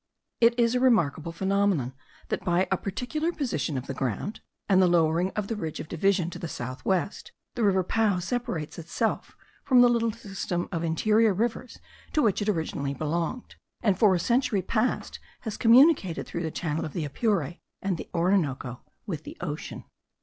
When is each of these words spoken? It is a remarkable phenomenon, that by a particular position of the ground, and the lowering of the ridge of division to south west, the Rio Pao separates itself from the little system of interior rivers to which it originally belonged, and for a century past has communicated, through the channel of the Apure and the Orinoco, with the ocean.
It 0.39 0.57
is 0.59 0.73
a 0.73 0.79
remarkable 0.79 1.31
phenomenon, 1.31 1.93
that 2.29 2.43
by 2.43 2.67
a 2.71 2.75
particular 2.77 3.31
position 3.31 3.77
of 3.77 3.85
the 3.85 3.93
ground, 3.93 4.39
and 4.67 4.81
the 4.81 4.87
lowering 4.87 5.29
of 5.35 5.47
the 5.47 5.55
ridge 5.55 5.79
of 5.79 5.87
division 5.87 6.31
to 6.31 6.47
south 6.47 6.83
west, 6.83 7.31
the 7.53 7.63
Rio 7.63 7.83
Pao 7.83 8.17
separates 8.17 8.79
itself 8.79 9.37
from 9.63 9.81
the 9.81 9.87
little 9.89 10.11
system 10.11 10.67
of 10.71 10.83
interior 10.83 11.35
rivers 11.35 11.77
to 12.13 12.23
which 12.23 12.41
it 12.41 12.49
originally 12.49 12.95
belonged, 12.95 13.57
and 13.83 13.99
for 13.99 14.15
a 14.15 14.19
century 14.19 14.63
past 14.63 15.19
has 15.41 15.55
communicated, 15.55 16.25
through 16.25 16.41
the 16.41 16.49
channel 16.49 16.83
of 16.83 16.93
the 16.93 17.05
Apure 17.05 17.57
and 17.83 17.97
the 17.99 18.09
Orinoco, 18.11 18.81
with 19.05 19.23
the 19.23 19.37
ocean. 19.39 19.83